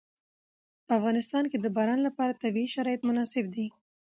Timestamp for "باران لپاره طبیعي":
1.77-2.69